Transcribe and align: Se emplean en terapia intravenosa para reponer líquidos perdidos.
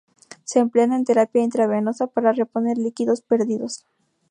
Se 0.45 0.57
emplean 0.57 0.93
en 0.93 1.05
terapia 1.05 1.43
intravenosa 1.43 2.07
para 2.07 2.31
reponer 2.33 2.75
líquidos 2.79 3.21
perdidos. 3.21 3.85